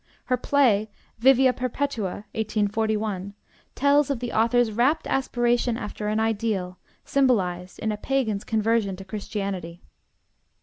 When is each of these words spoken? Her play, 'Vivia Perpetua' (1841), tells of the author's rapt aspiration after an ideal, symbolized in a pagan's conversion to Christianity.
Her 0.25 0.35
play, 0.35 0.89
'Vivia 1.19 1.53
Perpetua' 1.53 2.25
(1841), 2.33 3.35
tells 3.75 4.09
of 4.09 4.19
the 4.19 4.33
author's 4.33 4.71
rapt 4.71 5.05
aspiration 5.05 5.77
after 5.77 6.07
an 6.07 6.19
ideal, 6.19 6.79
symbolized 7.05 7.77
in 7.77 7.91
a 7.91 7.97
pagan's 7.97 8.43
conversion 8.43 8.95
to 8.95 9.05
Christianity. 9.05 9.83